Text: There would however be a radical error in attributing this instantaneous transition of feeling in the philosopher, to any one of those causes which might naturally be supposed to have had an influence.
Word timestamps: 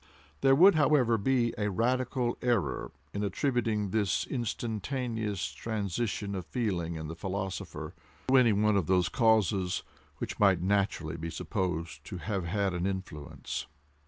There 0.41 0.55
would 0.55 0.73
however 0.73 1.15
be 1.19 1.53
a 1.59 1.69
radical 1.69 2.35
error 2.41 2.89
in 3.13 3.23
attributing 3.23 3.91
this 3.91 4.25
instantaneous 4.25 5.49
transition 5.51 6.33
of 6.33 6.47
feeling 6.47 6.95
in 6.95 7.07
the 7.07 7.13
philosopher, 7.15 7.93
to 8.27 8.35
any 8.35 8.51
one 8.51 8.75
of 8.75 8.87
those 8.87 9.09
causes 9.09 9.83
which 10.17 10.39
might 10.39 10.59
naturally 10.59 11.17
be 11.17 11.29
supposed 11.29 12.03
to 12.05 12.17
have 12.17 12.45
had 12.45 12.73
an 12.73 12.87
influence. 12.87 13.67